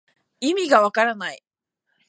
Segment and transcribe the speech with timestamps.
[0.39, 1.43] いみがわからない